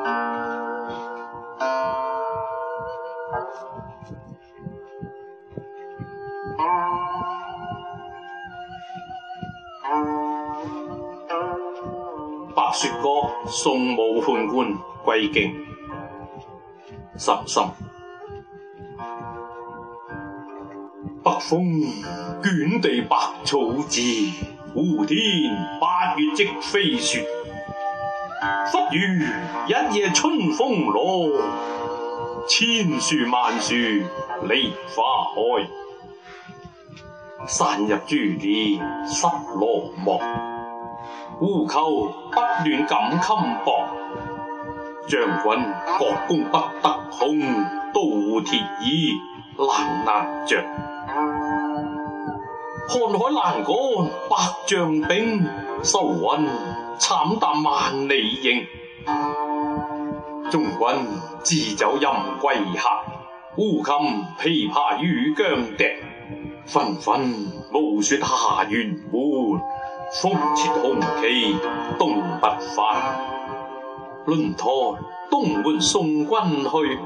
[12.54, 13.08] 《白雪歌》
[13.46, 14.74] 送武判官
[15.04, 15.54] 归京，
[17.16, 17.70] 十参。
[21.22, 21.62] 北风
[22.42, 24.30] 卷地白草枝，
[24.72, 25.20] 胡天
[25.78, 27.26] 八月即飞雪。
[28.66, 28.96] 忽如
[29.66, 31.00] 一夜春风来，
[32.48, 33.74] 千树万树
[34.48, 35.02] 梨花
[35.34, 35.40] 开。
[37.46, 40.20] 散入珠帘湿罗幕，
[41.40, 43.22] 乌寇不乱锦襟
[43.64, 43.74] 薄。
[45.06, 45.42] 将军
[45.98, 46.68] 国公不得
[47.10, 47.20] 空，
[47.92, 49.12] 都护铁衣
[49.58, 49.70] 冷
[50.06, 50.56] 难着。
[52.88, 53.72] 瀚海阑干
[54.28, 54.34] 百
[54.66, 55.46] 丈冰，
[55.82, 56.20] 收云。
[57.00, 58.66] 惨淡万里营。
[60.50, 61.06] 中军
[61.42, 62.06] 置酒饮
[62.40, 62.88] 归客，
[63.56, 65.84] 乌琴琵琶与羌笛，
[66.66, 67.20] 纷纷
[67.72, 69.60] 暮雪下辕门，
[70.20, 71.56] 风切红旗
[71.98, 73.30] 东北凡。
[74.26, 74.64] 轮台
[75.30, 76.98] 东门送君去，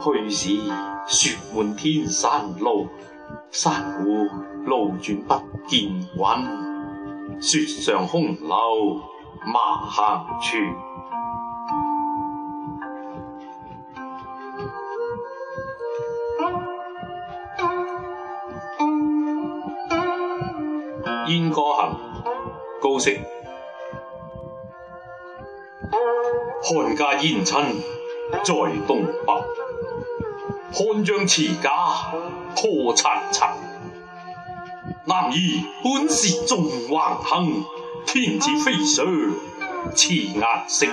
[0.00, 0.72] 去时
[1.08, 2.86] 雪满天山路，
[3.50, 4.26] 山路
[4.64, 7.40] 路转不见云。
[7.42, 9.00] 雪上空楼。
[9.42, 10.56] 马行处，
[21.26, 21.96] 燕歌行，
[22.82, 23.18] 高适。
[26.62, 27.54] 汉家燕亲
[28.44, 28.54] 在
[28.86, 31.70] 东北，汉将持家
[32.54, 33.48] 破残尘。
[35.06, 37.64] 男儿本是纵横行。
[38.06, 39.06] 天子飞霜，
[39.94, 40.86] 刺颜色；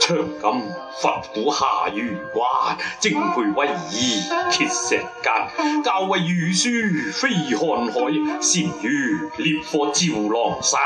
[0.00, 0.62] 长锦
[1.00, 5.82] 佛古下如关，精佩威仪铁石间。
[5.82, 6.68] 教为鱼书
[7.12, 10.80] 飞瀚海，善于烈火照狼山。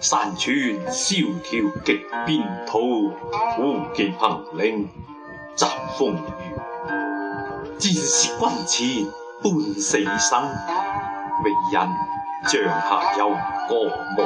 [0.00, 3.10] 山川萧条极边土，
[3.56, 4.88] 胡骑凭陵
[5.56, 7.78] 杂风雨。
[7.78, 8.34] 战士军
[8.66, 10.42] 前半死生，
[11.44, 11.88] 美人。
[12.48, 14.22] 帐下有歌目，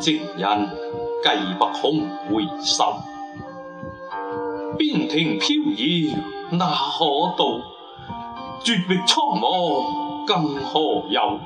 [0.00, 1.28] 即人计
[1.58, 2.86] 白空回心，
[4.78, 6.16] 边庭飘摇
[6.52, 7.60] 那可度？
[8.64, 11.40] 绝域苍茫更何有？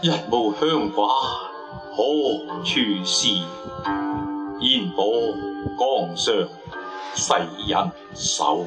[0.00, 1.08] 一暮香寡
[1.96, 3.26] 何处是？
[4.60, 5.06] 烟波
[5.76, 6.48] 江上
[7.16, 8.64] 使人愁。